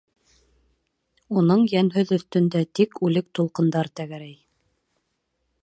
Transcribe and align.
Уның 1.41 1.65
йәнһеҙ 1.73 2.13
өҫтөндә 2.17 2.63
тик 2.79 2.97
үлек 3.09 3.29
тулҡындар 3.41 3.91
тәгәрәй. 4.01 4.35